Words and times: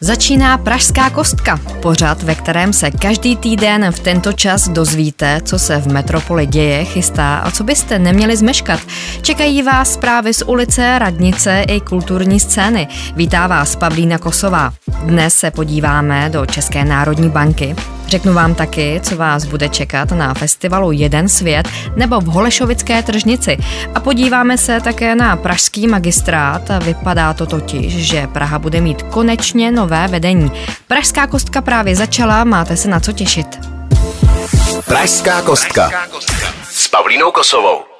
Začíná 0.00 0.58
Pražská 0.58 1.10
kostka, 1.10 1.60
pořad, 1.82 2.22
ve 2.22 2.34
kterém 2.34 2.72
se 2.72 2.90
každý 2.90 3.36
týden 3.36 3.92
v 3.92 4.00
tento 4.00 4.32
čas 4.32 4.68
dozvíte, 4.68 5.40
co 5.44 5.58
se 5.58 5.78
v 5.78 5.86
metropoli 5.86 6.46
děje, 6.46 6.84
chystá 6.84 7.36
a 7.36 7.50
co 7.50 7.64
byste 7.64 7.98
neměli 7.98 8.36
zmeškat. 8.36 8.80
Čekají 9.22 9.62
vás 9.62 9.92
zprávy 9.92 10.34
z 10.34 10.42
ulice, 10.42 10.98
radnice 10.98 11.64
i 11.68 11.80
kulturní 11.80 12.40
scény. 12.40 12.88
Vítá 13.14 13.46
vás 13.46 13.76
Pavlína 13.76 14.18
Kosová. 14.18 14.72
Dnes 15.02 15.34
se 15.34 15.50
podíváme 15.50 16.30
do 16.30 16.46
České 16.46 16.84
národní 16.84 17.28
banky, 17.28 17.76
Řeknu 18.08 18.34
vám 18.34 18.54
taky, 18.54 19.00
co 19.02 19.16
vás 19.16 19.44
bude 19.44 19.68
čekat 19.68 20.10
na 20.10 20.34
festivalu 20.34 20.92
Jeden 20.92 21.28
svět 21.28 21.68
nebo 21.96 22.20
v 22.20 22.24
Holešovické 22.24 23.02
tržnici. 23.02 23.58
A 23.94 24.00
podíváme 24.00 24.58
se 24.58 24.80
také 24.80 25.14
na 25.14 25.36
pražský 25.36 25.86
magistrát. 25.86 26.62
Vypadá 26.84 27.34
to 27.34 27.46
totiž, 27.46 27.92
že 27.92 28.26
Praha 28.26 28.58
bude 28.58 28.80
mít 28.80 29.02
konečně 29.02 29.70
nové 29.70 30.08
vedení. 30.08 30.52
Pražská 30.86 31.26
kostka 31.26 31.60
právě 31.60 31.96
začala, 31.96 32.44
máte 32.44 32.76
se 32.76 32.88
na 32.88 33.00
co 33.00 33.12
těšit. 33.12 33.58
Pražská 34.86 35.42
kostka 35.42 35.90
s 36.70 36.88
Pavlínou 36.88 37.30
Kosovou. 37.30 37.95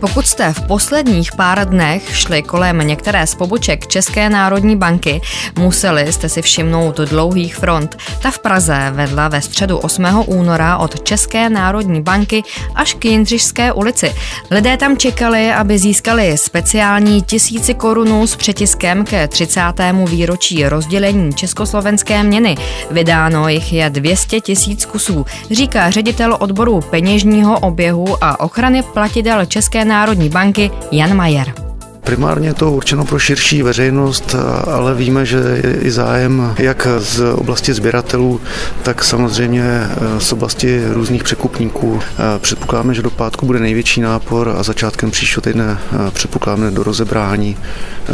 Pokud 0.00 0.26
jste 0.26 0.52
v 0.52 0.60
posledních 0.60 1.32
pár 1.32 1.68
dnech 1.68 2.16
šli 2.16 2.42
kolem 2.42 2.78
některé 2.78 3.26
z 3.26 3.34
poboček 3.34 3.86
České 3.86 4.30
národní 4.30 4.76
banky, 4.76 5.20
museli 5.58 6.12
jste 6.12 6.28
si 6.28 6.42
všimnout 6.42 6.96
dlouhých 6.96 7.56
front. 7.56 7.96
Ta 8.22 8.30
v 8.30 8.38
Praze 8.38 8.90
vedla 8.90 9.28
ve 9.28 9.40
středu 9.40 9.78
8. 9.78 10.04
února 10.26 10.78
od 10.78 11.02
České 11.02 11.50
národní 11.50 12.02
banky 12.02 12.42
až 12.74 12.94
k 12.94 13.04
Jindřišské 13.04 13.72
ulici. 13.72 14.14
Lidé 14.50 14.76
tam 14.76 14.96
čekali, 14.96 15.52
aby 15.52 15.78
získali 15.78 16.38
speciální 16.38 17.22
tisíci 17.22 17.74
korunů 17.74 18.26
s 18.26 18.36
přetiskem 18.36 19.04
ke 19.04 19.28
30. 19.28 19.60
výročí 20.06 20.68
rozdělení 20.68 21.32
československé 21.34 22.22
měny. 22.22 22.56
Vydáno 22.90 23.48
jich 23.48 23.72
je 23.72 23.90
200 23.90 24.40
tisíc 24.40 24.84
kusů, 24.84 25.26
říká 25.50 25.90
ředitel 25.90 26.36
odboru 26.40 26.80
peněžního 26.80 27.58
oběhu 27.58 28.24
a 28.24 28.40
ochrany 28.40 28.82
platidel 28.82 29.46
České 29.46 29.84
Národní 29.90 30.28
banky 30.28 30.70
Jan 30.92 31.14
Majer. 31.14 31.54
Primárně 32.00 32.48
je 32.48 32.54
to 32.54 32.72
určeno 32.72 33.04
pro 33.04 33.18
širší 33.18 33.62
veřejnost, 33.62 34.34
ale 34.66 34.94
víme, 34.94 35.26
že 35.26 35.36
je 35.36 35.76
i 35.80 35.90
zájem 35.90 36.54
jak 36.58 36.86
z 36.98 37.20
oblasti 37.34 37.74
sběratelů, 37.74 38.40
tak 38.82 39.04
samozřejmě 39.04 39.64
eh, 39.64 40.20
z 40.20 40.32
oblasti 40.32 40.82
různých 40.88 41.24
překupníků. 41.24 42.00
Eh, 42.02 42.38
předpokládáme, 42.38 42.94
že 42.94 43.02
do 43.02 43.10
pátku 43.10 43.46
bude 43.46 43.60
největší 43.60 44.00
nápor 44.00 44.54
a 44.58 44.62
začátkem 44.62 45.10
příštího 45.10 45.40
týdne 45.42 45.78
eh, 45.92 46.10
předpokládáme 46.10 46.70
do 46.70 46.82
rozebrání 46.82 47.56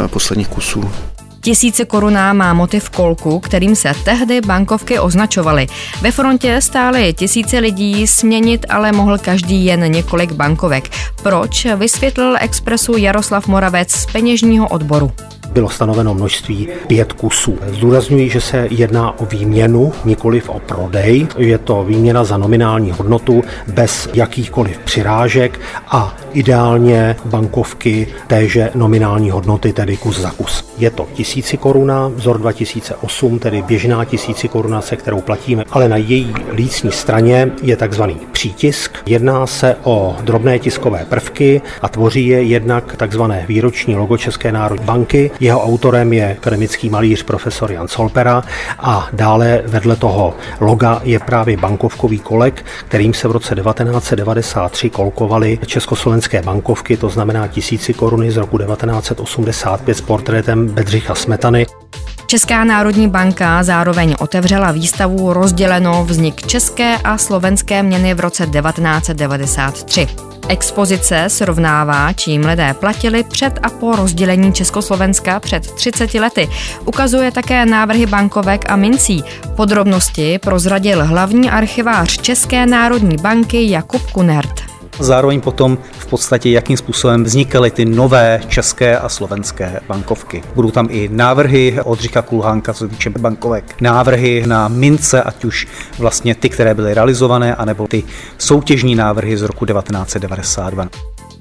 posledních 0.07 0.47
kusů. 0.47 0.91
Tisíce 1.47 1.85
koruná 1.85 2.33
má 2.33 2.53
motiv 2.53 2.89
kolku, 2.89 3.39
kterým 3.39 3.75
se 3.75 3.91
tehdy 4.05 4.41
bankovky 4.41 4.99
označovaly. 4.99 5.67
Ve 6.01 6.11
frontě 6.11 6.61
stály 6.61 7.13
tisíce 7.13 7.59
lidí, 7.59 8.07
směnit 8.07 8.65
ale 8.69 8.91
mohl 8.91 9.17
každý 9.17 9.65
jen 9.65 9.91
několik 9.91 10.31
bankovek. 10.31 10.89
Proč, 11.23 11.67
vysvětlil 11.75 12.35
Expressu 12.39 12.97
Jaroslav 12.97 13.47
Moravec 13.47 13.91
z 13.91 14.05
peněžního 14.05 14.67
odboru 14.67 15.11
bylo 15.57 15.69
stanoveno 15.69 16.13
množství 16.13 16.67
pět 16.87 17.13
kusů. 17.13 17.57
Zdůrazňuji, 17.67 18.29
že 18.29 18.41
se 18.41 18.67
jedná 18.71 19.19
o 19.19 19.25
výměnu, 19.25 19.93
nikoliv 20.05 20.49
o 20.49 20.59
prodej. 20.59 21.27
Je 21.37 21.57
to 21.57 21.83
výměna 21.83 22.23
za 22.23 22.37
nominální 22.37 22.91
hodnotu 22.91 23.43
bez 23.67 24.09
jakýchkoliv 24.13 24.77
přirážek 24.77 25.59
a 25.87 26.15
ideálně 26.37 27.15
bankovky 27.25 28.07
téže 28.27 28.69
nominální 28.75 29.29
hodnoty, 29.29 29.73
tedy 29.73 29.97
kus 29.97 30.19
za 30.19 30.31
kus. 30.31 30.65
Je 30.77 30.89
to 30.89 31.07
tisíci 31.13 31.57
koruna, 31.57 32.07
vzor 32.15 32.37
2008, 32.37 33.39
tedy 33.39 33.61
běžná 33.61 34.05
tisíci 34.05 34.47
koruna, 34.47 34.81
se 34.81 34.95
kterou 34.95 35.21
platíme, 35.21 35.63
ale 35.71 35.89
na 35.89 35.97
její 35.97 36.33
lícní 36.53 36.91
straně 36.91 37.51
je 37.61 37.77
takzvaný 37.77 38.17
přítisk. 38.31 38.97
Jedná 39.05 39.47
se 39.47 39.75
o 39.83 40.15
drobné 40.21 40.59
tiskové 40.59 41.05
prvky 41.09 41.61
a 41.81 41.89
tvoří 41.89 42.27
je 42.27 42.43
jednak 42.43 42.95
takzvané 42.95 43.45
výroční 43.47 43.95
logo 43.95 44.17
České 44.17 44.51
národní 44.51 44.85
banky. 44.85 45.31
Jeho 45.39 45.63
autorem 45.63 46.13
je 46.13 46.37
akademický 46.37 46.89
malíř 46.89 47.23
profesor 47.23 47.71
Jan 47.71 47.87
Solpera 47.87 48.43
a 48.79 49.07
dále 49.13 49.61
vedle 49.65 49.95
toho 49.95 50.33
loga 50.59 51.01
je 51.03 51.19
právě 51.19 51.57
bankovkový 51.57 52.19
kolek, 52.19 52.65
kterým 52.87 53.13
se 53.13 53.27
v 53.27 53.31
roce 53.31 53.55
1993 53.55 54.89
kolkovaly 54.89 55.59
československé 55.65 56.26
bankovky, 56.45 56.97
to 56.97 57.09
znamená 57.09 57.47
tisíci 57.47 57.93
koruny 57.93 58.31
z 58.31 58.37
roku 58.37 58.57
1985 58.57 59.97
s 59.97 60.01
portrétem 60.01 60.67
Bedřicha 60.67 61.15
Smetany. 61.15 61.65
Česká 62.27 62.63
národní 62.63 63.09
banka 63.09 63.63
zároveň 63.63 64.15
otevřela 64.19 64.71
výstavu 64.71 65.33
rozděleno 65.33 66.05
vznik 66.05 66.47
české 66.47 66.97
a 66.97 67.17
slovenské 67.17 67.83
měny 67.83 68.13
v 68.13 68.19
roce 68.19 68.45
1993. 68.45 70.07
Expozice 70.47 71.23
srovnává, 71.27 72.13
čím 72.13 72.45
lidé 72.45 72.73
platili 72.79 73.23
před 73.23 73.59
a 73.63 73.69
po 73.69 73.95
rozdělení 73.95 74.53
Československa 74.53 75.39
před 75.39 75.71
30 75.71 76.13
lety. 76.13 76.49
Ukazuje 76.85 77.31
také 77.31 77.65
návrhy 77.65 78.05
bankovek 78.05 78.69
a 78.69 78.75
mincí. 78.75 79.23
Podrobnosti 79.55 80.39
prozradil 80.39 81.05
hlavní 81.05 81.49
archivář 81.49 82.21
České 82.21 82.65
národní 82.65 83.17
banky 83.17 83.69
Jakub 83.69 84.11
Kunert. 84.11 84.66
Zároveň 84.99 85.41
potom 85.41 85.77
v 85.91 86.05
podstatě, 86.05 86.49
jakým 86.49 86.77
způsobem 86.77 87.23
vznikaly 87.23 87.71
ty 87.71 87.85
nové 87.85 88.41
české 88.47 88.97
a 88.97 89.09
slovenské 89.09 89.79
bankovky. 89.87 90.43
Budou 90.55 90.71
tam 90.71 90.87
i 90.91 91.09
návrhy 91.11 91.79
od 91.83 91.99
Říka 91.99 92.21
Kulhánka, 92.21 92.73
co 92.73 92.87
týče 92.87 93.09
bankovek, 93.09 93.81
návrhy 93.81 94.43
na 94.47 94.67
mince, 94.67 95.23
ať 95.23 95.45
už 95.45 95.67
vlastně 95.99 96.35
ty, 96.35 96.49
které 96.49 96.73
byly 96.73 96.93
realizované, 96.93 97.55
anebo 97.55 97.87
ty 97.87 98.03
soutěžní 98.37 98.95
návrhy 98.95 99.37
z 99.37 99.41
roku 99.41 99.65
1992. 99.65 100.87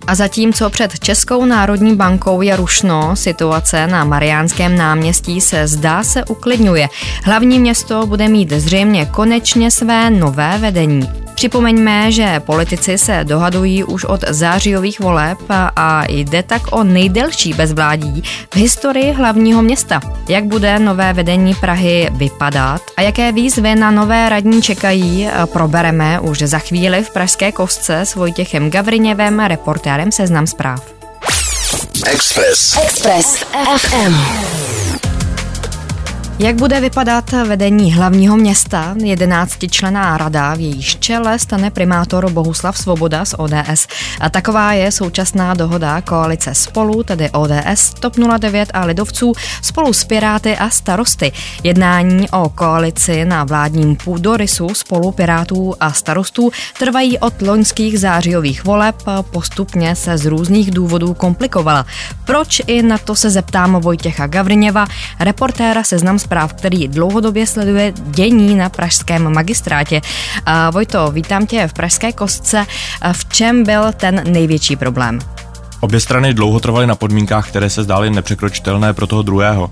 A 0.06 0.14
zatímco 0.14 0.70
před 0.70 0.98
Českou 0.98 1.44
národní 1.44 1.96
bankou 1.96 2.42
je 2.42 2.56
rušno, 2.56 3.16
situace 3.16 3.86
na 3.86 4.04
Mariánském 4.04 4.76
náměstí 4.76 5.40
se 5.40 5.66
zdá 5.66 6.04
se 6.04 6.24
uklidňuje. 6.24 6.88
Hlavní 7.24 7.58
město 7.58 8.06
bude 8.06 8.28
mít 8.28 8.52
zřejmě 8.52 9.06
konečně 9.06 9.70
své 9.70 10.10
nové 10.10 10.58
vedení. 10.58 11.25
Připomeňme, 11.36 12.12
že 12.12 12.40
politici 12.40 12.98
se 12.98 13.20
dohadují 13.24 13.84
už 13.84 14.04
od 14.04 14.24
zářijových 14.28 15.00
voleb 15.00 15.38
a 15.76 16.04
jde 16.08 16.42
tak 16.42 16.62
o 16.70 16.84
nejdelší 16.84 17.54
bezvládí 17.54 18.22
v 18.54 18.56
historii 18.56 19.12
hlavního 19.12 19.62
města. 19.62 20.00
Jak 20.28 20.44
bude 20.44 20.78
nové 20.78 21.12
vedení 21.12 21.54
Prahy 21.54 22.08
vypadat 22.12 22.82
a 22.96 23.02
jaké 23.02 23.32
výzvy 23.32 23.74
na 23.74 23.90
nové 23.90 24.28
radní 24.28 24.62
čekají, 24.62 25.28
probereme 25.52 26.20
už 26.20 26.38
za 26.38 26.58
chvíli 26.58 27.02
v 27.02 27.10
Pražské 27.10 27.52
kostce 27.52 28.00
s 28.00 28.14
Vojtěchem 28.14 28.70
Gavriněvem, 28.70 29.40
reportérem 29.40 30.12
Seznam 30.12 30.46
zpráv. 30.46 30.92
Express. 32.06 32.76
Express 32.82 33.44
FM. 33.76 34.75
Jak 36.38 36.56
bude 36.56 36.80
vypadat 36.80 37.32
vedení 37.32 37.92
hlavního 37.94 38.36
města? 38.36 38.94
Jedenáctičlená 39.04 40.18
rada, 40.18 40.54
v 40.54 40.60
jejíž 40.60 40.96
čele 40.96 41.38
stane 41.38 41.70
primátor 41.70 42.30
Bohuslav 42.30 42.78
Svoboda 42.78 43.24
z 43.24 43.34
ODS. 43.38 43.86
A 44.20 44.30
taková 44.30 44.72
je 44.72 44.92
současná 44.92 45.54
dohoda 45.54 46.00
koalice 46.00 46.54
spolu, 46.54 47.02
tedy 47.02 47.30
ODS, 47.30 47.94
TOP 48.00 48.16
09 48.38 48.70
a 48.74 48.84
Lidovců, 48.84 49.32
spolu 49.62 49.92
s 49.92 50.04
Piráty 50.04 50.56
a 50.56 50.70
starosty. 50.70 51.32
Jednání 51.62 52.30
o 52.30 52.48
koalici 52.48 53.24
na 53.24 53.44
vládním 53.44 53.96
půdorysu 53.96 54.68
spolu 54.74 55.12
Pirátů 55.12 55.74
a 55.80 55.92
starostů 55.92 56.50
trvají 56.78 57.18
od 57.18 57.42
loňských 57.42 58.00
zářijových 58.00 58.64
voleb, 58.64 58.96
postupně 59.30 59.96
se 59.96 60.18
z 60.18 60.26
různých 60.26 60.70
důvodů 60.70 61.14
komplikovala. 61.14 61.86
Proč 62.24 62.62
i 62.66 62.82
na 62.82 62.98
to 62.98 63.14
se 63.14 63.30
zeptám 63.30 63.80
Vojtěcha 63.80 64.26
Gavriněva, 64.26 64.86
reportéra 65.20 65.84
seznam 65.84 66.18
zpráv, 66.26 66.52
který 66.52 66.88
dlouhodobě 66.88 67.46
sleduje 67.46 67.92
dění 67.96 68.54
na 68.54 68.68
pražském 68.68 69.32
magistrátě. 69.32 70.00
Vojto, 70.72 71.10
vítám 71.10 71.46
tě 71.46 71.68
v 71.68 71.72
Pražské 71.72 72.12
kostce. 72.12 72.66
V 73.12 73.22
čem 73.28 73.64
byl 73.64 73.92
ten 73.96 74.22
největší 74.26 74.76
problém? 74.76 75.18
Obě 75.80 76.00
strany 76.00 76.34
dlouho 76.34 76.60
trvaly 76.60 76.86
na 76.86 76.94
podmínkách, 76.94 77.48
které 77.48 77.70
se 77.70 77.82
zdály 77.82 78.10
nepřekročitelné 78.10 78.92
pro 78.92 79.06
toho 79.06 79.22
druhého. 79.22 79.70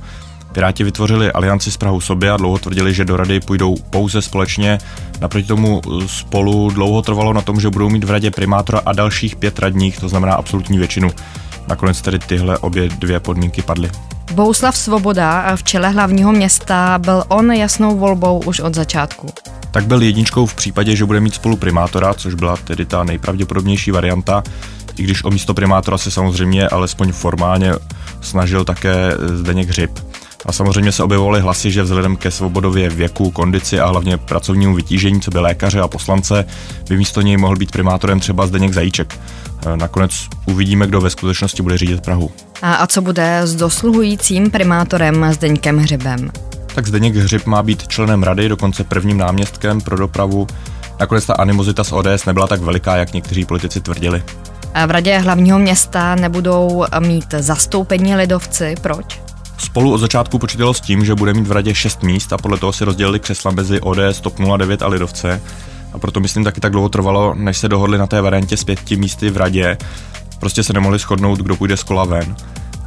Piráti 0.53 0.85
vytvořili 0.85 1.33
alianci 1.33 1.71
s 1.71 1.77
Prahou 1.77 2.01
sobě 2.01 2.31
a 2.31 2.37
dlouho 2.37 2.59
tvrdili, 2.59 2.95
že 2.95 3.05
do 3.05 3.17
rady 3.17 3.41
půjdou 3.41 3.75
pouze 3.91 4.23
společně. 4.23 4.79
Naproti 5.21 5.47
tomu 5.47 5.83
spolu 6.06 6.71
dlouho 6.71 7.03
trvalo 7.03 7.33
na 7.33 7.41
tom, 7.41 7.61
že 7.61 7.71
budou 7.71 7.89
mít 7.89 8.05
v 8.05 8.11
radě 8.11 8.31
primátora 8.31 8.81
a 8.87 8.93
dalších 8.93 9.37
pět 9.37 9.59
radních, 9.59 9.99
to 9.99 10.09
znamená 10.09 10.35
absolutní 10.35 10.79
většinu. 10.79 11.11
Nakonec 11.69 12.01
tedy 12.01 12.19
tyhle 12.19 12.59
obě 12.59 12.89
dvě 12.89 13.21
podmínky 13.21 13.63
padly. 13.63 13.91
Bouslav 14.33 14.77
Svoboda 14.77 15.57
v 15.57 15.63
čele 15.63 15.89
hlavního 15.89 16.33
města 16.33 16.99
byl 16.99 17.25
on 17.29 17.53
jasnou 17.53 17.99
volbou 17.99 18.43
už 18.47 18.61
od 18.61 18.75
začátku. 18.75 19.27
Tak 19.71 19.87
byl 19.87 20.03
jedničkou 20.03 20.47
v 20.47 20.55
případě, 20.55 20.97
že 20.97 21.05
bude 21.05 21.21
mít 21.21 21.35
spolu 21.35 21.57
primátora, 21.57 22.15
což 22.15 22.35
byla 22.35 22.57
tedy 22.57 22.85
ta 22.85 23.05
nejpravděpodobnější 23.05 23.91
varianta, 23.91 24.43
i 24.97 25.03
když 25.03 25.25
o 25.25 25.31
místo 25.31 25.55
primátora 25.55 25.99
se 25.99 26.11
samozřejmě 26.11 26.69
alespoň 26.69 27.13
formálně 27.13 27.73
snažil 28.21 28.65
také 28.65 29.13
Zdeněk 29.35 29.69
Hřib. 29.69 29.91
A 30.46 30.52
samozřejmě 30.52 30.93
se 30.93 31.02
objevovaly 31.02 31.41
hlasy, 31.41 31.70
že 31.70 31.82
vzhledem 31.82 32.17
ke 32.17 32.31
svobodově 32.31 32.91
věku, 32.91 33.31
kondici 33.31 33.81
a 33.81 33.87
hlavně 33.87 34.17
pracovnímu 34.17 34.75
vytížení, 34.75 35.20
co 35.20 35.31
by 35.31 35.38
lékaře 35.38 35.81
a 35.81 35.88
poslance, 35.88 36.44
by 36.88 36.96
místo 36.96 37.20
něj 37.20 37.37
mohl 37.37 37.56
být 37.56 37.70
primátorem 37.70 38.20
třeba 38.20 38.46
Zdeněk 38.46 38.73
Zajíček. 38.73 39.19
E, 39.67 39.76
nakonec 39.76 40.12
uvidíme, 40.46 40.87
kdo 40.87 41.00
ve 41.00 41.11
skutečnosti 41.11 41.62
bude 41.62 41.79
řídit 41.79 42.00
Prahu. 42.00 42.31
A, 42.62 42.75
a 42.75 42.87
co 42.87 43.02
bude 43.02 43.41
s 43.44 43.56
dosluhujícím 43.56 44.50
primátorem 44.50 45.26
Zdeňkem 45.32 45.79
Hřibem? 45.79 46.31
Tak 46.75 46.87
Zdeněk 46.87 47.17
Hřib 47.17 47.46
má 47.46 47.62
být 47.62 47.88
členem 47.88 48.23
rady, 48.23 48.49
dokonce 48.49 48.85
prvním 48.85 49.19
náměstkem 49.19 49.81
pro 49.81 49.96
dopravu. 49.96 50.46
Nakonec 51.00 51.26
ta 51.26 51.35
animozita 51.35 51.85
z 51.85 51.93
ODS 51.93 52.25
nebyla 52.26 52.46
tak 52.46 52.61
veliká, 52.61 52.96
jak 52.96 53.12
někteří 53.12 53.44
politici 53.44 53.81
tvrdili. 53.81 54.23
A 54.75 54.87
v 54.87 54.91
radě 54.91 55.19
hlavního 55.19 55.58
města 55.58 56.14
nebudou 56.14 56.85
mít 56.99 57.35
zastoupení 57.38 58.14
lidovci. 58.14 58.75
Proč? 58.81 59.24
Spolu 59.59 59.93
od 59.93 59.99
začátku 59.99 60.39
počítalo 60.39 60.75
s 60.75 60.81
tím, 60.81 61.05
že 61.05 61.15
bude 61.15 61.35
mít 61.35 61.47
v 61.47 61.53
radě 61.53 61.75
6 61.75 62.03
míst 62.03 62.33
a 62.33 62.39
podle 62.39 62.59
toho 62.59 62.73
si 62.73 62.85
rozdělili 62.85 63.21
křesla 63.21 63.51
mezi 63.51 63.81
ODS, 63.81 64.21
TOP 64.21 64.39
09 64.56 64.83
a 64.83 64.87
Lidovce. 64.87 65.43
A 65.93 65.99
proto 65.99 66.21
myslím 66.21 66.45
taky 66.45 66.61
tak 66.61 66.73
dlouho 66.73 66.89
trvalo, 66.89 67.35
než 67.35 67.59
se 67.59 67.69
dohodli 67.69 67.99
na 67.99 68.06
té 68.06 68.21
variantě 68.21 68.56
s 68.56 68.65
pěti 68.65 68.97
místy 68.97 69.31
v 69.31 69.37
radě. 69.37 69.79
Prostě 70.41 70.62
se 70.62 70.73
nemohli 70.73 70.99
shodnout, 70.99 71.39
kdo 71.39 71.56
půjde 71.56 71.77
z 71.77 71.83
kola 71.83 72.05
ven. 72.05 72.37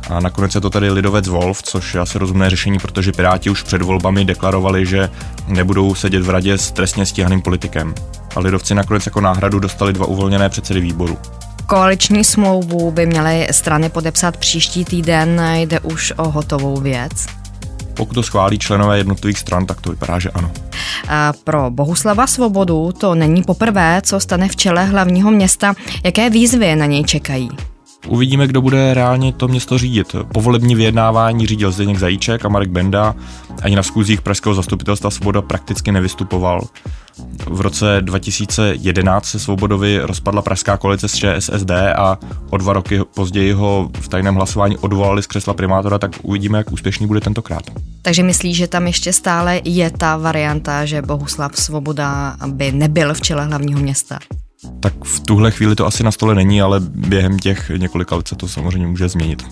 A 0.10 0.20
nakonec 0.20 0.56
je 0.56 0.62
to 0.62 0.70
tady 0.70 0.90
Lidovec 0.90 1.28
Wolf, 1.28 1.64
což 1.64 1.94
je 1.94 2.00
asi 2.00 2.20
rozumné 2.20 2.50
řešení, 2.50 2.80
protože 2.80 3.12
Piráti 3.12 3.50
už 3.50 3.64
před 3.64 3.82
volbami 3.82 4.26
deklarovali, 4.26 4.86
že 4.86 5.10
nebudou 5.48 5.96
sedět 5.96 6.24
v 6.24 6.30
radě 6.30 6.58
s 6.58 6.72
trestně 6.72 7.06
stíhaným 7.06 7.42
politikem. 7.42 7.94
A 8.36 8.40
Lidovci 8.40 8.76
nakonec 8.76 9.06
jako 9.06 9.22
náhradu 9.22 9.60
dostali 9.60 9.94
dva 9.94 10.06
uvolněné 10.06 10.50
předsedy 10.50 10.80
výboru. 10.80 11.18
Koaliční 11.68 12.24
smlouvu 12.24 12.92
by 12.92 13.06
měly 13.06 13.48
strany 13.52 13.90
podepsat 13.90 14.38
příští 14.38 14.86
týden, 14.86 15.42
jde 15.56 15.80
už 15.80 16.14
o 16.18 16.30
hotovou 16.30 16.82
věc. 16.82 17.26
Pokud 17.94 18.14
to 18.14 18.24
schválí 18.24 18.60
členové 18.60 18.98
jednotlivých 18.98 19.40
stran, 19.40 19.66
tak 19.66 19.82
to 19.82 19.90
vypadá, 19.90 20.20
že 20.20 20.30
ano. 20.30 20.52
A 21.10 21.34
pro 21.44 21.72
Bohuslava 21.72 22.28
Svobodu 22.28 22.92
to 22.92 23.16
není 23.16 23.44
poprvé, 23.44 24.02
co 24.04 24.20
stane 24.20 24.48
v 24.48 24.56
čele 24.56 24.86
hlavního 24.86 25.32
města. 25.32 25.74
Jaké 26.04 26.30
výzvy 26.30 26.76
na 26.76 26.86
něj 26.86 27.04
čekají? 27.04 27.50
Uvidíme, 28.08 28.48
kdo 28.48 28.62
bude 28.62 28.94
reálně 28.94 29.34
to 29.34 29.48
město 29.48 29.78
řídit. 29.78 30.16
Povolební 30.34 30.76
vyjednávání 30.76 31.48
řídil 31.48 31.72
Zdeněk 31.72 31.98
Zajíček 31.98 32.46
a 32.46 32.50
Marek 32.50 32.70
Benda. 32.70 33.16
Ani 33.62 33.76
na 33.76 33.84
schůzích 33.84 34.22
Pražského 34.22 34.56
zastupitelstva 34.56 35.12
Svoboda 35.12 35.42
prakticky 35.42 35.92
nevystupoval. 35.92 36.62
V 37.50 37.62
roce 37.62 37.98
2011 38.02 39.26
se 39.26 39.40
Svobodovi 39.40 40.00
rozpadla 40.02 40.42
pražská 40.42 40.78
koalice 40.78 41.08
s 41.08 41.16
ČSSD 41.16 41.72
a 41.96 42.18
o 42.50 42.58
dva 42.58 42.74
roky 42.74 43.00
později 43.16 43.52
ho 43.52 43.90
v 44.00 44.08
tajném 44.08 44.36
hlasování 44.36 44.78
odvolali 44.78 45.24
z 45.24 45.28
křesla 45.28 45.54
primátora, 45.54 46.00
tak 46.00 46.12
uvidíme, 46.22 46.58
jak 46.58 46.72
úspěšný 46.72 47.08
bude 47.08 47.22
tentokrát. 47.22 47.64
Takže 48.02 48.24
myslíš, 48.24 48.58
že 48.58 48.68
tam 48.68 48.88
ještě 48.88 49.14
stále 49.14 49.62
je 49.64 49.92
ta 49.92 50.18
varianta, 50.18 50.86
že 50.86 51.02
Bohuslav 51.02 51.56
Svoboda 51.56 52.38
by 52.48 52.72
nebyl 52.72 53.14
v 53.14 53.22
čele 53.22 53.46
hlavního 53.46 53.80
města? 53.80 54.20
Tak 54.80 54.94
v 55.04 55.20
tuhle 55.20 55.52
chvíli 55.52 55.76
to 55.76 55.86
asi 55.86 56.04
na 56.04 56.12
stole 56.12 56.36
není, 56.36 56.62
ale 56.62 56.80
během 56.80 57.40
těch 57.40 57.72
několika 57.78 58.16
let 58.16 58.28
se 58.28 58.36
to 58.36 58.48
samozřejmě 58.48 58.88
může 58.88 59.10
změnit. 59.10 59.46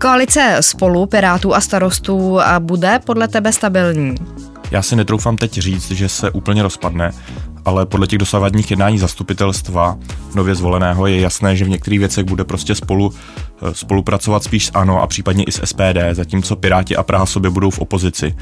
Koalice 0.00 0.56
spolu, 0.60 1.06
Pirátů 1.06 1.54
a 1.54 1.60
starostů 1.60 2.38
bude 2.58 3.00
podle 3.04 3.28
tebe 3.28 3.52
stabilní? 3.52 4.14
Já 4.70 4.82
si 4.82 4.96
netroufám 4.96 5.36
teď 5.36 5.52
říct, 5.52 5.90
že 5.90 6.08
se 6.08 6.30
úplně 6.30 6.62
rozpadne, 6.62 7.12
ale 7.64 7.86
podle 7.86 8.06
těch 8.06 8.18
dosavadních 8.18 8.70
jednání 8.70 8.98
zastupitelstva 8.98 9.98
nově 10.34 10.54
zvoleného 10.54 11.06
je 11.06 11.20
jasné, 11.20 11.56
že 11.56 11.64
v 11.64 11.68
některých 11.68 11.98
věcech 11.98 12.24
bude 12.24 12.44
prostě 12.44 12.74
spolu 12.74 13.12
eh, 13.62 13.74
spolupracovat 13.74 14.44
spíš 14.44 14.66
s 14.66 14.70
ANO 14.74 15.02
a 15.02 15.06
případně 15.06 15.44
i 15.44 15.52
s 15.52 15.60
SPD, 15.64 15.98
zatímco 16.12 16.56
Piráti 16.56 16.96
a 16.96 17.02
Praha 17.02 17.26
sobě 17.26 17.50
budou 17.50 17.70
v 17.70 17.78
opozici. 17.78 18.34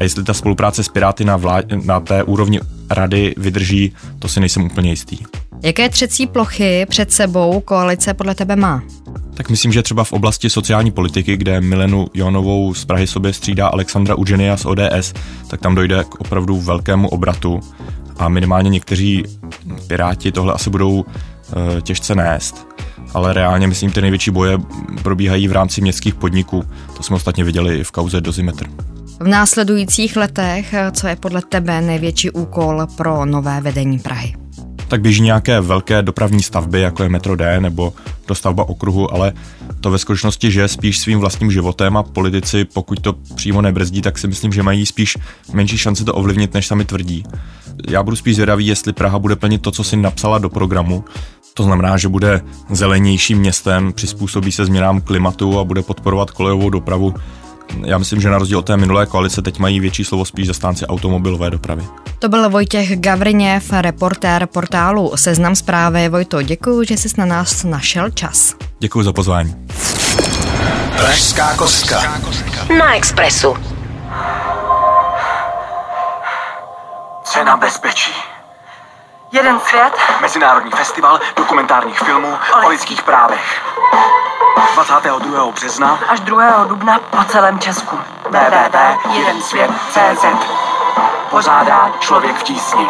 A 0.00 0.02
jestli 0.02 0.24
ta 0.24 0.34
spolupráce 0.34 0.84
s 0.84 0.88
Piráty 0.88 1.24
na, 1.24 1.38
vlá- 1.38 1.84
na 1.84 2.00
té 2.00 2.22
úrovni 2.22 2.60
rady 2.90 3.34
vydrží, 3.36 3.92
to 4.18 4.28
si 4.28 4.40
nejsem 4.40 4.64
úplně 4.64 4.90
jistý. 4.90 5.18
Jaké 5.62 5.88
třecí 5.88 6.26
plochy 6.26 6.86
před 6.88 7.12
sebou 7.12 7.60
koalice 7.60 8.14
podle 8.14 8.34
tebe 8.34 8.56
má? 8.56 8.82
Tak 9.34 9.50
myslím, 9.50 9.72
že 9.72 9.82
třeba 9.82 10.04
v 10.04 10.12
oblasti 10.12 10.50
sociální 10.50 10.90
politiky, 10.90 11.36
kde 11.36 11.60
Milenu 11.60 12.06
Jonovou 12.14 12.74
z 12.74 12.84
Prahy 12.84 13.06
sobě 13.06 13.32
střídá 13.32 13.68
Alexandra 13.68 14.14
Uženia 14.14 14.56
z 14.56 14.64
ODS, 14.64 15.14
tak 15.48 15.60
tam 15.60 15.74
dojde 15.74 16.04
k 16.04 16.20
opravdu 16.20 16.60
velkému 16.60 17.08
obratu 17.08 17.60
a 18.20 18.28
minimálně 18.28 18.70
někteří 18.70 19.24
piráti 19.86 20.32
tohle 20.32 20.52
asi 20.52 20.70
budou 20.70 21.04
e, 21.78 21.80
těžce 21.80 22.14
nést. 22.14 22.66
Ale 23.14 23.32
reálně, 23.32 23.66
myslím, 23.66 23.90
ty 23.90 24.00
největší 24.00 24.30
boje 24.30 24.58
probíhají 25.02 25.48
v 25.48 25.52
rámci 25.52 25.80
městských 25.80 26.14
podniků. 26.14 26.64
To 26.96 27.02
jsme 27.02 27.16
ostatně 27.16 27.44
viděli 27.44 27.78
i 27.78 27.84
v 27.84 27.90
kauze 27.90 28.20
Dozimetr. 28.20 28.66
V 29.20 29.28
následujících 29.28 30.16
letech, 30.16 30.74
co 30.92 31.06
je 31.06 31.16
podle 31.16 31.42
tebe 31.48 31.80
největší 31.80 32.30
úkol 32.30 32.86
pro 32.96 33.24
nové 33.24 33.60
vedení 33.60 33.98
Prahy? 33.98 34.39
Tak 34.90 35.00
běží 35.00 35.22
nějaké 35.22 35.60
velké 35.60 36.02
dopravní 36.02 36.42
stavby, 36.42 36.80
jako 36.80 37.02
je 37.02 37.08
metro 37.08 37.36
D 37.36 37.60
nebo 37.60 37.92
dostavba 38.28 38.68
okruhu, 38.68 39.14
ale 39.14 39.32
to 39.80 39.90
ve 39.90 39.98
skutečnosti 39.98 40.50
že 40.50 40.68
spíš 40.68 40.98
svým 40.98 41.18
vlastním 41.18 41.50
životem 41.50 41.96
a 41.96 42.02
politici, 42.02 42.64
pokud 42.64 43.00
to 43.00 43.12
přímo 43.12 43.62
nebrzdí, 43.62 44.02
tak 44.02 44.18
si 44.18 44.28
myslím, 44.28 44.52
že 44.52 44.62
mají 44.62 44.86
spíš 44.86 45.18
menší 45.52 45.78
šanci 45.78 46.04
to 46.04 46.14
ovlivnit, 46.14 46.54
než 46.54 46.66
sami 46.66 46.84
tvrdí. 46.84 47.24
Já 47.88 48.02
budu 48.02 48.16
spíš 48.16 48.34
zvědavý, 48.34 48.66
jestli 48.66 48.92
Praha 48.92 49.18
bude 49.18 49.36
plnit 49.36 49.62
to, 49.62 49.70
co 49.70 49.84
si 49.84 49.96
napsala 49.96 50.38
do 50.38 50.48
programu, 50.48 51.04
to 51.54 51.62
znamená, 51.62 51.96
že 51.96 52.08
bude 52.08 52.40
zelenějším 52.70 53.38
městem, 53.38 53.92
přizpůsobí 53.92 54.52
se 54.52 54.66
změnám 54.66 55.00
klimatu 55.00 55.58
a 55.58 55.64
bude 55.64 55.82
podporovat 55.82 56.30
kolejovou 56.30 56.70
dopravu 56.70 57.14
já 57.84 57.98
myslím, 57.98 58.20
že 58.20 58.30
na 58.30 58.38
rozdíl 58.38 58.58
od 58.58 58.66
té 58.66 58.76
minulé 58.76 59.06
koalice 59.06 59.42
teď 59.42 59.58
mají 59.58 59.80
větší 59.80 60.04
slovo 60.04 60.24
spíš 60.24 60.46
zastánci 60.46 60.86
automobilové 60.86 61.50
dopravy. 61.50 61.84
To 62.18 62.28
byl 62.28 62.50
Vojtěch 62.50 63.00
Gavrněv, 63.00 63.72
reportér 63.72 64.46
portálu 64.46 65.12
Seznam 65.14 65.56
zprávy. 65.56 66.08
Vojto, 66.08 66.42
děkuji, 66.42 66.86
že 66.86 66.96
jsi 66.96 67.08
na 67.18 67.26
nás 67.26 67.64
našel 67.64 68.10
čas. 68.10 68.54
Děkuji 68.78 69.02
za 69.02 69.12
pozvání. 69.12 69.54
Pražská 70.96 71.56
kostka. 71.56 72.20
Na 72.78 72.94
Expressu. 72.94 73.54
Cena 77.24 77.56
bezpečí. 77.56 78.29
Jeden 79.32 79.60
svět. 79.60 79.92
Mezinárodní 80.20 80.70
festival 80.70 81.20
dokumentárních 81.36 81.98
filmů 81.98 82.38
o 82.64 82.68
lidských 82.68 83.02
právech. 83.02 83.62
22. 84.74 85.52
března 85.52 85.98
až 86.08 86.20
2. 86.20 86.64
dubna 86.64 86.98
po 86.98 87.24
celém 87.24 87.58
Česku. 87.58 87.98
www.jedensvět.cz 88.24 90.24
Pořádá 91.30 91.90
Člověk 92.00 92.36
v 92.36 92.42
tísni. 92.42 92.86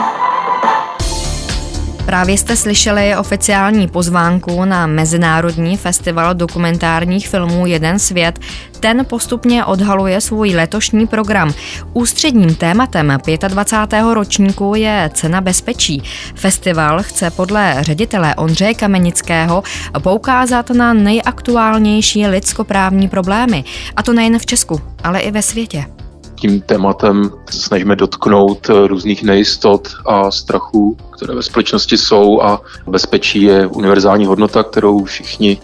Právě 2.10 2.38
jste 2.38 2.56
slyšeli 2.56 3.16
oficiální 3.16 3.88
pozvánku 3.88 4.64
na 4.64 4.86
Mezinárodní 4.86 5.76
festival 5.76 6.34
dokumentárních 6.34 7.28
filmů 7.28 7.66
Jeden 7.66 7.98
svět. 7.98 8.38
Ten 8.80 9.04
postupně 9.04 9.64
odhaluje 9.64 10.20
svůj 10.20 10.54
letošní 10.54 11.06
program. 11.06 11.54
Ústředním 11.92 12.54
tématem 12.54 13.18
25. 13.48 14.02
ročníku 14.12 14.74
je 14.74 15.10
cena 15.14 15.40
bezpečí. 15.40 16.02
Festival 16.34 17.02
chce 17.02 17.30
podle 17.30 17.76
ředitele 17.80 18.34
Ondřeje 18.34 18.74
Kamenického 18.74 19.62
poukázat 19.98 20.70
na 20.70 20.92
nejaktuálnější 20.92 22.26
lidskoprávní 22.26 23.08
problémy. 23.08 23.64
A 23.96 24.02
to 24.02 24.12
nejen 24.12 24.38
v 24.38 24.46
Česku, 24.46 24.80
ale 25.04 25.20
i 25.20 25.30
ve 25.30 25.42
světě 25.42 25.99
tím 26.40 26.60
tématem 26.60 27.30
se 27.50 27.58
snažíme 27.60 27.96
dotknout 27.96 28.70
eh, 28.70 28.86
různých 28.86 29.22
nejistot 29.22 29.88
a 30.06 30.30
strachů, 30.30 30.96
které 31.16 31.34
ve 31.34 31.42
společnosti 31.42 31.98
jsou 31.98 32.42
a 32.42 32.60
bezpečí 32.86 33.42
je 33.42 33.66
univerzální 33.66 34.26
hodnota, 34.26 34.62
kterou 34.62 35.04
všichni 35.04 35.58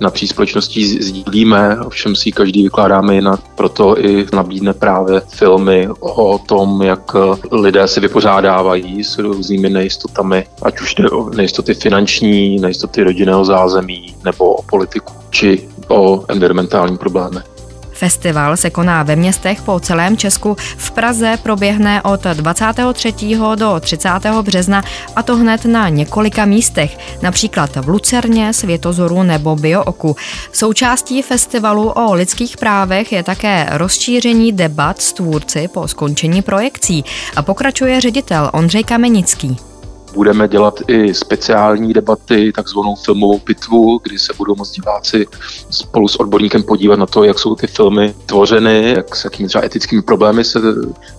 napříč 0.00 0.30
společností 0.30 1.02
sdílíme, 1.02 1.80
ovšem 1.80 2.16
si 2.16 2.32
každý 2.32 2.62
vykládáme 2.62 3.14
jinak, 3.14 3.40
proto 3.54 4.00
i 4.00 4.26
nabídne 4.32 4.74
právě 4.74 5.20
filmy 5.28 5.88
o 6.00 6.38
tom, 6.38 6.82
jak 6.82 7.16
lidé 7.52 7.88
se 7.88 8.00
vypořádávají 8.00 9.04
s 9.04 9.18
různými 9.18 9.70
nejistotami, 9.70 10.46
ať 10.62 10.80
už 10.80 10.94
jde 10.94 11.10
o 11.10 11.30
nejistoty 11.30 11.74
finanční, 11.74 12.60
nejistoty 12.60 13.02
rodinného 13.02 13.44
zázemí, 13.44 14.16
nebo 14.24 14.54
o 14.54 14.62
politiku, 14.62 15.12
či 15.30 15.68
o 15.88 16.24
environmentální 16.28 16.96
problémy. 16.96 17.53
Festival 17.94 18.56
se 18.56 18.70
koná 18.70 19.02
ve 19.02 19.16
městech 19.16 19.62
po 19.62 19.80
celém 19.80 20.16
Česku. 20.16 20.56
V 20.76 20.90
Praze 20.90 21.38
proběhne 21.42 22.02
od 22.02 22.24
23. 22.24 23.14
do 23.54 23.80
30. 23.80 24.08
března 24.42 24.82
a 25.16 25.22
to 25.22 25.36
hned 25.36 25.64
na 25.64 25.88
několika 25.88 26.44
místech, 26.44 26.98
například 27.22 27.76
v 27.76 27.88
Lucerně, 27.88 28.52
Světozoru 28.52 29.22
nebo 29.22 29.56
Biooku. 29.56 30.16
Součástí 30.52 31.22
festivalu 31.22 31.90
o 31.90 32.14
lidských 32.14 32.56
právech 32.56 33.12
je 33.12 33.22
také 33.22 33.66
rozšíření 33.70 34.52
debat 34.52 35.02
s 35.02 35.12
tvůrci 35.12 35.68
po 35.68 35.88
skončení 35.88 36.42
projekcí 36.42 37.04
a 37.36 37.42
pokračuje 37.42 38.00
ředitel 38.00 38.50
Ondřej 38.52 38.84
Kamenický. 38.84 39.73
Budeme 40.14 40.48
dělat 40.48 40.80
i 40.88 41.14
speciální 41.14 41.92
debaty, 41.92 42.52
takzvanou 42.52 42.94
filmovou 42.94 43.38
pitvu, 43.38 44.00
kdy 44.02 44.18
se 44.18 44.32
budou 44.38 44.54
moct 44.54 44.70
diváci 44.70 45.26
spolu 45.70 46.08
s 46.08 46.20
odborníkem 46.20 46.62
podívat 46.62 46.98
na 46.98 47.06
to, 47.06 47.24
jak 47.24 47.38
jsou 47.38 47.54
ty 47.54 47.66
filmy 47.66 48.14
tvořeny, 48.26 48.92
jak 48.96 49.16
s 49.16 49.24
jakými 49.24 49.48
třeba 49.48 49.64
etickými 49.64 50.02
problémy 50.02 50.44
se 50.44 50.58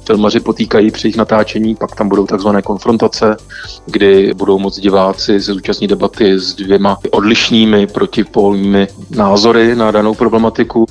filmaři 0.05 0.39
potýkají 0.39 0.91
při 0.91 1.07
jejich 1.07 1.17
natáčení. 1.17 1.75
Pak 1.75 1.95
tam 1.95 2.09
budou 2.09 2.25
takzvané 2.25 2.61
konfrontace, 2.61 3.37
kdy 3.85 4.33
budou 4.33 4.59
moct 4.59 4.79
diváci 4.79 5.39
se 5.39 5.53
zúčastnit 5.53 5.87
debaty 5.87 6.39
s 6.39 6.55
dvěma 6.55 6.97
odlišnými 7.11 7.87
protipolními 7.87 8.87
názory 9.09 9.75
na 9.75 9.91
danou 9.91 10.13
problematiku. 10.13 10.85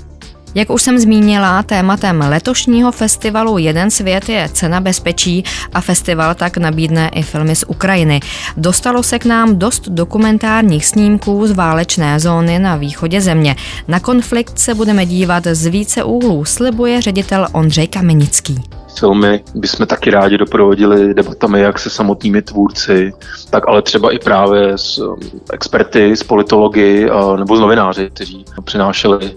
Jak 0.54 0.70
už 0.70 0.82
jsem 0.82 0.98
zmínila, 0.98 1.62
tématem 1.62 2.20
letošního 2.28 2.92
festivalu 2.92 3.58
Jeden 3.58 3.90
svět 3.90 4.28
je 4.28 4.48
cena 4.52 4.80
bezpečí 4.80 5.44
a 5.72 5.80
festival 5.80 6.34
tak 6.34 6.56
nabídne 6.56 7.08
i 7.08 7.22
filmy 7.22 7.56
z 7.56 7.64
Ukrajiny. 7.68 8.20
Dostalo 8.56 9.02
se 9.02 9.18
k 9.18 9.24
nám 9.24 9.58
dost 9.58 9.88
dokumentárních 9.88 10.86
snímků 10.86 11.46
z 11.46 11.50
válečné 11.50 12.20
zóny 12.20 12.58
na 12.58 12.76
východě 12.76 13.20
země. 13.20 13.56
Na 13.88 14.00
konflikt 14.00 14.58
se 14.58 14.74
budeme 14.74 15.06
dívat 15.06 15.44
z 15.52 15.66
více 15.66 16.04
úhlů, 16.04 16.44
slibuje 16.44 17.02
ředitel 17.02 17.48
Ondřej 17.52 17.88
Kamenický 17.88 18.73
filmy 18.98 19.44
bychom 19.54 19.86
taky 19.86 20.10
rádi 20.10 20.38
doprovodili 20.38 21.14
debatami 21.14 21.60
jak 21.60 21.78
se 21.78 21.90
samotnými 21.90 22.42
tvůrci, 22.42 23.12
tak 23.50 23.68
ale 23.68 23.82
třeba 23.82 24.12
i 24.12 24.18
právě 24.18 24.78
s 24.78 24.98
um, 24.98 25.16
experty, 25.52 26.16
s 26.16 26.22
politology 26.22 27.08
nebo 27.36 27.56
s 27.56 27.60
novináři, 27.60 28.10
kteří 28.14 28.44
přinášeli 28.64 29.36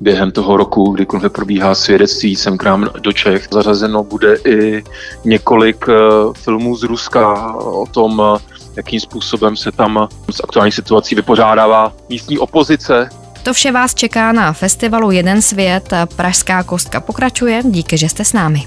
během 0.00 0.30
toho 0.30 0.56
roku, 0.56 0.90
kdy 0.90 1.06
konflikt 1.06 1.32
probíhá 1.32 1.74
svědectví 1.74 2.36
sem 2.36 2.58
k 2.58 2.64
nám 2.64 2.90
do 3.00 3.12
Čech. 3.12 3.48
Zařazeno 3.50 4.04
bude 4.04 4.36
i 4.46 4.84
několik 5.24 5.88
uh, 5.88 6.32
filmů 6.32 6.76
z 6.76 6.82
Ruska 6.82 7.54
o 7.56 7.86
tom, 7.86 8.18
uh, 8.18 8.38
jakým 8.76 9.00
způsobem 9.00 9.56
se 9.56 9.72
tam 9.72 10.08
s 10.30 10.40
aktuální 10.44 10.72
situací 10.72 11.14
vypořádává 11.14 11.92
místní 12.08 12.38
opozice, 12.38 13.08
to 13.42 13.54
vše 13.54 13.72
vás 13.72 13.94
čeká 13.94 14.32
na 14.32 14.52
festivalu 14.52 15.10
Jeden 15.10 15.42
svět. 15.42 15.92
Pražská 16.16 16.62
kostka 16.62 17.00
pokračuje. 17.00 17.62
Díky, 17.64 17.98
že 17.98 18.08
jste 18.08 18.24
s 18.24 18.32
námi. 18.32 18.66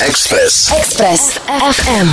Express. 0.00 0.72
Express 0.78 1.38
FM. 1.72 2.08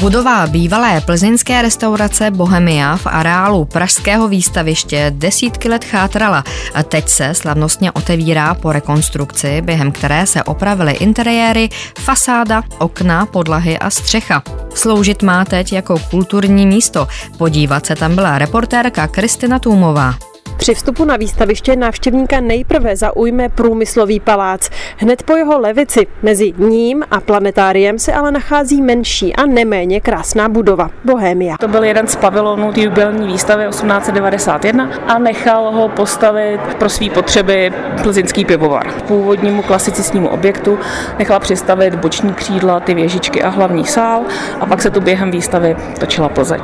Budova 0.00 0.46
bývalé 0.46 1.00
plzeňské 1.00 1.62
restaurace 1.62 2.30
Bohemia 2.30 2.96
v 2.96 3.06
areálu 3.06 3.64
Pražského 3.64 4.28
výstaviště 4.28 5.12
desítky 5.14 5.68
let 5.68 5.84
chátrala 5.84 6.44
a 6.74 6.82
teď 6.82 7.08
se 7.08 7.34
slavnostně 7.34 7.92
otevírá 7.92 8.54
po 8.54 8.72
rekonstrukci, 8.72 9.62
během 9.62 9.92
které 9.92 10.26
se 10.26 10.42
opravily 10.42 10.92
interiéry, 10.92 11.68
fasáda, 11.98 12.62
okna, 12.78 13.26
podlahy 13.26 13.78
a 13.78 13.90
střecha. 13.90 14.42
Sloužit 14.74 15.22
má 15.22 15.44
teď 15.44 15.72
jako 15.72 15.98
kulturní 16.10 16.66
místo. 16.66 17.08
Podívat 17.38 17.86
se 17.86 17.94
tam 17.94 18.14
byla 18.14 18.38
reportérka 18.38 19.06
Kristina 19.06 19.58
Tůmová. 19.58 20.14
Při 20.56 20.74
vstupu 20.74 21.04
na 21.04 21.16
výstaviště 21.16 21.76
návštěvníka 21.76 22.40
nejprve 22.40 22.96
zaujme 22.96 23.48
průmyslový 23.48 24.20
palác. 24.20 24.70
Hned 24.96 25.22
po 25.22 25.36
jeho 25.36 25.60
levici 25.60 26.06
mezi 26.22 26.52
ním 26.58 27.04
a 27.10 27.20
planetáriem 27.20 27.98
se 27.98 28.12
ale 28.12 28.30
nachází 28.30 28.82
menší 28.82 29.36
a 29.36 29.46
neméně 29.46 30.00
krásná 30.00 30.48
budova 30.48 30.90
Bohémia. 31.04 31.56
To 31.60 31.68
byl 31.68 31.84
jeden 31.84 32.06
z 32.06 32.16
pavilonů 32.16 32.72
té 32.72 32.80
jubilní 32.80 33.26
výstavy 33.26 33.64
1891 33.68 34.90
a 35.06 35.18
nechal 35.18 35.72
ho 35.72 35.88
postavit 35.88 36.60
pro 36.78 36.88
své 36.88 37.10
potřeby 37.10 37.72
plzeňský 38.02 38.44
pivovar. 38.44 38.86
Původnímu 39.08 39.62
klasicistnímu 39.62 40.28
objektu 40.28 40.78
nechal 41.18 41.40
přistavit 41.40 41.94
boční 41.94 42.34
křídla, 42.34 42.80
ty 42.80 42.94
věžičky 42.94 43.42
a 43.42 43.48
hlavní 43.48 43.84
sál 43.84 44.22
a 44.60 44.66
pak 44.66 44.82
se 44.82 44.90
tu 44.90 45.00
během 45.00 45.30
výstavy 45.30 45.76
točila 46.00 46.28
Plzeň. 46.28 46.60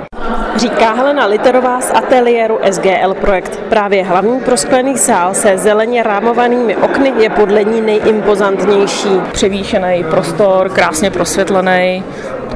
Říká 0.56 0.92
Helena 0.92 1.26
Literová 1.26 1.80
z 1.80 1.90
ateliéru 1.90 2.58
SGL 2.70 3.14
Projekt. 3.20 3.60
Právě 3.68 4.04
hlavní 4.04 4.40
prosklený 4.40 4.98
sál 4.98 5.34
se 5.34 5.58
zeleně 5.58 6.02
rámovanými 6.02 6.76
okny 6.76 7.12
je 7.18 7.30
podle 7.30 7.64
ní 7.64 7.80
nejimpozantnější. 7.80 9.08
Převýšený 9.32 10.04
prostor, 10.10 10.68
krásně 10.68 11.10
prosvětlený, 11.10 12.04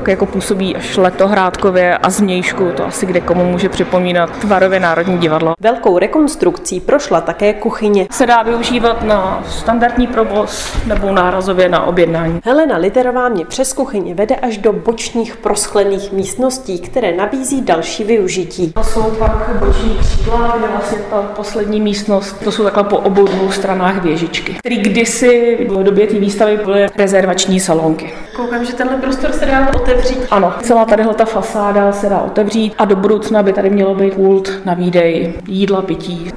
tak 0.06 0.10
jako 0.10 0.26
působí 0.26 0.76
až 0.76 0.96
letohrádkově 0.96 1.98
a 1.98 2.10
změjšku, 2.10 2.72
to 2.76 2.86
asi 2.86 3.06
kde 3.06 3.20
komu 3.20 3.44
může 3.44 3.68
připomínat 3.68 4.30
Tvarově 4.30 4.80
Národní 4.80 5.18
divadlo. 5.18 5.54
Velkou 5.60 5.98
rekonstrukcí 5.98 6.80
prošla 6.80 7.20
také 7.20 7.52
kuchyně. 7.54 8.06
Se 8.10 8.26
dá 8.26 8.42
využívat 8.42 9.02
na 9.02 9.44
standardní 9.48 10.06
provoz 10.06 10.76
nebo 10.86 11.12
nárazově 11.12 11.68
na 11.68 11.86
objednání. 11.86 12.40
Helena 12.44 12.76
Literová 12.76 13.28
mě 13.28 13.44
přes 13.44 13.72
kuchyně 13.72 14.14
vede 14.14 14.36
až 14.36 14.58
do 14.58 14.72
bočních 14.72 15.36
prosklených 15.36 16.12
místností, 16.12 16.78
které 16.78 17.12
nabízí 17.16 17.62
další 17.62 18.04
využití. 18.04 18.72
To 18.72 18.84
jsou 18.84 19.02
pak 19.02 19.48
boční 19.58 19.98
křídla, 20.00 20.56
kde 20.58 20.68
vlastně 20.68 20.98
ta 21.10 21.22
poslední 21.36 21.80
místnost, 21.80 22.44
to 22.44 22.52
jsou 22.52 22.64
takhle 22.64 22.84
po 22.84 22.96
obou 22.96 23.26
dvou 23.26 23.50
stranách 23.52 24.02
věžičky, 24.02 24.54
které 24.54 24.76
kdysi 24.76 25.58
v 25.70 25.82
době 25.82 26.06
té 26.06 26.14
výstavy 26.14 26.56
byly 26.64 26.86
rezervační 26.96 27.60
salonky. 27.60 28.12
Koukám, 28.36 28.64
že 28.64 28.72
tenhle 28.72 28.96
prostor 28.96 29.32
se 29.32 29.46
dá 29.46 29.68
otevřít. 29.74 29.95
Ano, 30.30 30.54
celá 30.62 30.84
tady 30.84 31.04
ta 31.14 31.24
fasáda 31.24 31.92
se 31.92 32.08
dá 32.08 32.20
otevřít 32.20 32.74
a 32.78 32.84
do 32.84 32.96
budoucna 32.96 33.42
by 33.42 33.52
tady 33.52 33.70
mělo 33.70 33.94
být 33.94 34.14
pult 34.14 34.50
na 34.64 34.74
výdej 34.74 35.34
jídla, 35.46 35.82
pití. 35.82 36.30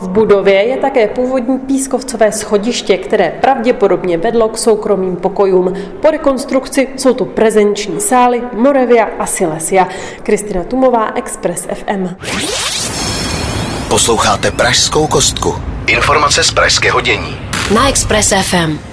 V 0.00 0.08
budově 0.08 0.54
je 0.54 0.76
také 0.76 1.08
původní 1.08 1.58
pískovcové 1.58 2.32
schodiště, 2.32 2.96
které 2.96 3.32
pravděpodobně 3.40 4.18
vedlo 4.18 4.48
k 4.48 4.58
soukromým 4.58 5.16
pokojům. 5.16 5.74
Po 6.00 6.10
rekonstrukci 6.10 6.88
jsou 6.96 7.14
tu 7.14 7.24
prezenční 7.24 8.00
sály 8.00 8.42
Moravia 8.52 9.08
a 9.18 9.26
Silesia. 9.26 9.88
Kristina 10.22 10.64
Tumová, 10.64 11.12
Express 11.14 11.66
FM. 11.74 12.08
Posloucháte 13.88 14.50
Pražskou 14.50 15.06
kostku. 15.06 15.54
Informace 15.86 16.44
z 16.44 16.50
pražského 16.50 17.00
dění. 17.00 17.36
Na 17.74 17.88
Express 17.88 18.32
FM. 18.42 18.91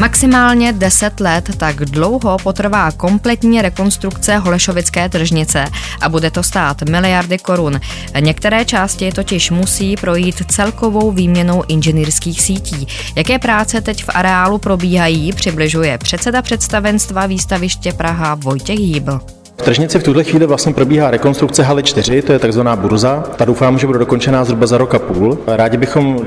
Maximálně 0.00 0.72
10 0.72 1.20
let 1.20 1.50
tak 1.56 1.76
dlouho 1.76 2.36
potrvá 2.42 2.90
kompletní 2.90 3.62
rekonstrukce 3.62 4.36
Holešovické 4.36 5.08
tržnice 5.08 5.64
a 6.00 6.08
bude 6.08 6.30
to 6.30 6.42
stát 6.42 6.82
miliardy 6.82 7.38
korun. 7.38 7.80
Některé 8.20 8.64
části 8.64 9.12
totiž 9.12 9.50
musí 9.50 9.96
projít 9.96 10.52
celkovou 10.52 11.12
výměnou 11.12 11.64
inženýrských 11.68 12.42
sítí. 12.42 12.88
Jaké 13.16 13.38
práce 13.38 13.80
teď 13.80 14.04
v 14.04 14.10
areálu 14.14 14.58
probíhají, 14.58 15.32
přibližuje 15.32 15.98
předseda 15.98 16.42
představenstva 16.42 17.26
výstaviště 17.26 17.92
Praha 17.92 18.34
Vojtěch 18.34 18.78
Hýbl. 18.78 19.20
V 19.58 19.62
tržnici 19.62 19.98
v 19.98 20.02
tuhle 20.02 20.24
chvíli 20.24 20.46
vlastně 20.46 20.74
probíhá 20.74 21.10
rekonstrukce 21.10 21.62
haly 21.62 21.82
4, 21.82 22.22
to 22.22 22.32
je 22.32 22.38
takzvaná 22.38 22.76
burza. 22.76 23.24
Ta 23.36 23.44
doufám, 23.44 23.78
že 23.78 23.86
bude 23.86 23.98
dokončená 23.98 24.44
zhruba 24.44 24.66
za 24.66 24.78
rok 24.78 24.94
a 24.94 24.98
půl. 24.98 25.38
Rádi 25.46 25.76
bychom 25.76 26.26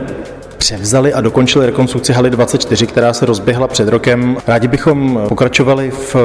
převzali 0.64 1.14
a 1.14 1.22
dokončili 1.22 1.66
rekonstrukci 1.66 2.14
haly 2.14 2.30
24, 2.30 2.88
která 2.88 3.14
se 3.14 3.26
rozběhla 3.26 3.68
před 3.68 3.88
rokem. 3.88 4.38
Rádi 4.48 4.68
bychom 4.68 5.26
pokračovali 5.30 5.92
v 5.92 6.16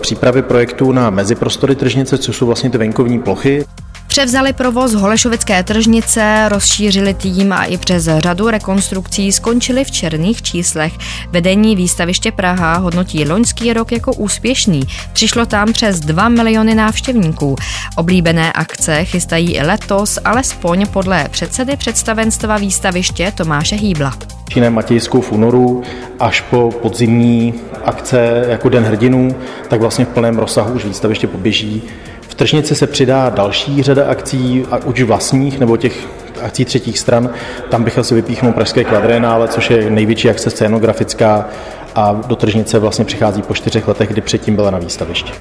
přípravě 0.00 0.42
projektů 0.42 0.92
na 0.92 1.10
meziprostory 1.10 1.74
tržnice, 1.74 2.18
což 2.18 2.36
jsou 2.36 2.46
vlastně 2.46 2.70
ty 2.70 2.78
venkovní 2.78 3.18
plochy. 3.18 3.64
Převzali 4.18 4.52
provoz 4.52 4.94
Holešovické 4.94 5.62
tržnice, 5.62 6.48
rozšířili 6.48 7.14
tým 7.14 7.52
a 7.52 7.64
i 7.64 7.76
přes 7.76 8.08
řadu 8.18 8.50
rekonstrukcí 8.50 9.32
skončili 9.32 9.84
v 9.84 9.90
černých 9.90 10.42
číslech. 10.42 10.92
Vedení 11.30 11.76
výstaviště 11.76 12.32
Praha 12.32 12.76
hodnotí 12.76 13.28
loňský 13.28 13.72
rok 13.72 13.92
jako 13.92 14.12
úspěšný. 14.12 14.82
Přišlo 15.12 15.46
tam 15.46 15.72
přes 15.72 16.00
2 16.00 16.28
miliony 16.28 16.74
návštěvníků. 16.74 17.56
Oblíbené 17.96 18.52
akce 18.52 19.04
chystají 19.04 19.56
i 19.56 19.62
letos, 19.62 20.18
alespoň 20.24 20.86
podle 20.86 21.28
předsedy 21.30 21.76
představenstva 21.76 22.56
výstaviště 22.56 23.32
Tomáše 23.36 23.76
Hýbla. 23.76 24.14
Začínají 24.48 24.72
Matějskou 24.72 25.20
v 25.20 25.32
únoru 25.32 25.82
až 26.20 26.40
po 26.40 26.70
podzimní 26.82 27.54
akce 27.84 28.44
jako 28.48 28.68
Den 28.68 28.84
hrdinů, 28.84 29.36
tak 29.68 29.80
vlastně 29.80 30.04
v 30.04 30.08
plném 30.08 30.38
rozsahu 30.38 30.74
už 30.74 30.84
výstaviště 30.84 31.26
poběží 31.26 31.82
tržnici 32.38 32.74
se 32.74 32.86
přidá 32.86 33.30
další 33.30 33.82
řada 33.82 34.10
akcí, 34.10 34.64
a 34.70 34.76
už 34.76 35.02
vlastních 35.02 35.58
nebo 35.58 35.76
těch 35.76 36.06
akcí 36.42 36.64
třetích 36.64 36.98
stran. 36.98 37.30
Tam 37.70 37.84
bych 37.84 37.98
asi 37.98 38.14
vypíchnul 38.14 38.52
Pražské 38.52 38.84
kvadrenále, 38.84 39.48
což 39.48 39.70
je 39.70 39.90
největší 39.90 40.30
akce 40.30 40.50
scénografická 40.50 41.46
a 41.94 42.12
do 42.26 42.36
tržnice 42.36 42.78
vlastně 42.78 43.04
přichází 43.04 43.42
po 43.42 43.54
čtyřech 43.54 43.88
letech, 43.88 44.08
kdy 44.08 44.20
předtím 44.20 44.56
byla 44.56 44.70
na 44.70 44.78
výstavišti. 44.78 45.32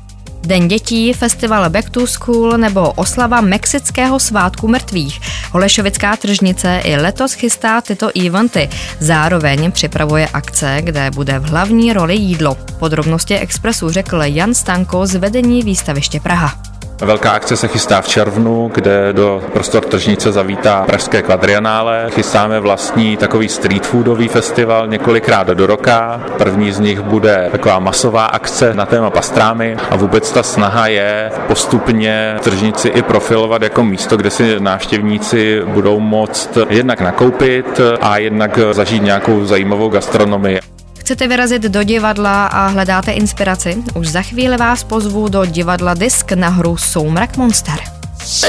Den 0.41 0.67
dětí, 0.67 1.13
festival 1.13 1.69
Back 1.69 1.89
to 1.89 2.07
School 2.07 2.57
nebo 2.57 2.91
oslava 2.91 3.41
Mexického 3.41 4.19
svátku 4.19 4.67
mrtvých. 4.67 5.19
Holešovická 5.51 6.15
tržnice 6.15 6.81
i 6.83 6.95
letos 6.95 7.33
chystá 7.33 7.81
tyto 7.81 8.09
eventy. 8.25 8.69
Zároveň 8.99 9.71
připravuje 9.71 10.27
akce, 10.33 10.77
kde 10.81 11.11
bude 11.11 11.39
v 11.39 11.49
hlavní 11.49 11.93
roli 11.93 12.15
jídlo. 12.15 12.57
Podrobnosti 12.79 13.37
Expressu 13.37 13.89
řekl 13.89 14.21
Jan 14.23 14.53
Stanko 14.53 15.05
z 15.05 15.15
vedení 15.15 15.61
výstaviště 15.61 16.19
Praha. 16.19 16.66
Velká 17.01 17.31
akce 17.31 17.57
se 17.57 17.67
chystá 17.67 18.01
v 18.01 18.07
červnu, 18.07 18.71
kde 18.73 19.13
do 19.13 19.43
prostor 19.53 19.85
tržnice 19.85 20.31
zavítá 20.31 20.83
Pražské 20.85 21.21
kvadrianále. 21.21 22.05
Chystáme 22.09 22.59
vlastní 22.59 23.17
takový 23.17 23.49
street 23.49 23.85
foodový 23.85 24.27
festival 24.27 24.87
několikrát 24.87 25.47
do 25.47 25.67
roka. 25.67 26.21
První 26.37 26.71
z 26.71 26.79
nich 26.79 27.01
bude 27.01 27.47
taková 27.51 27.79
masová 27.79 28.25
akce 28.25 28.73
na 28.73 28.85
téma 28.85 29.09
pastrámy 29.09 29.77
a 29.89 29.95
vůbec 29.95 30.31
ta 30.31 30.43
snaha 30.43 30.87
je 30.87 31.31
postupně 31.47 32.35
tržnici 32.43 32.87
i 32.87 33.01
profilovat 33.01 33.61
jako 33.61 33.83
místo, 33.83 34.17
kde 34.17 34.29
si 34.29 34.59
návštěvníci 34.59 35.61
budou 35.65 35.99
moct 35.99 36.57
jednak 36.69 37.01
nakoupit 37.01 37.81
a 38.01 38.17
jednak 38.17 38.59
zažít 38.71 39.03
nějakou 39.03 39.45
zajímavou 39.45 39.89
gastronomii. 39.89 40.76
Chcete 41.07 41.27
vyrazit 41.27 41.61
do 41.61 41.83
divadla 41.83 42.47
a 42.47 42.67
hledáte 42.67 43.11
inspiraci? 43.11 43.83
Už 43.95 44.07
za 44.07 44.21
chvíli 44.21 44.57
vás 44.57 44.83
pozvu 44.83 45.27
do 45.27 45.45
divadla 45.45 45.93
Disk 45.93 46.31
na 46.31 46.49
hru 46.49 46.77
Soumrak 46.77 47.37
Monster. 47.37 47.79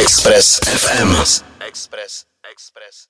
Express 0.00 0.60
FM. 0.66 1.14
Express, 1.68 2.24
Express. 2.50 3.07